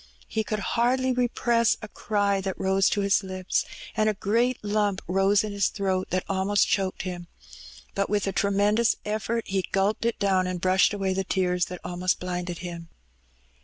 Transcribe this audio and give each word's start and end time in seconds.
He 0.27 0.43
could 0.43 0.57
hardly 0.73 1.13
repress 1.13 1.77
a 1.83 1.87
cry 1.87 2.41
that 2.41 2.59
rose 2.59 2.89
to 2.89 3.01
his 3.01 3.21
lips, 3.21 3.65
and 3.95 4.09
a 4.09 4.15
greskt 4.15 4.61
lump 4.63 5.03
rose 5.07 5.43
in 5.43 5.51
his 5.51 5.67
throat 5.67 6.07
that 6.09 6.23
almost 6.27 6.67
choked 6.67 7.03
him; 7.03 7.27
but 7.93 8.09
with 8.09 8.25
a 8.25 8.31
tremendous 8.31 8.95
eflFort 9.05 9.43
he 9.45 9.63
gulped 9.71 10.05
it 10.05 10.17
down, 10.17 10.47
and 10.47 10.59
brushed 10.59 10.95
away 10.95 11.13
the 11.13 11.23
tears 11.23 11.65
that 11.65 11.81
almost 11.83 12.19
blinded 12.19 12.57
him. 12.65 12.89